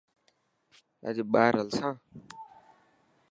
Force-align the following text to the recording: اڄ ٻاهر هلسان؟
اڄ 1.07 1.17
ٻاهر 1.31 1.53
هلسان؟ 1.61 1.93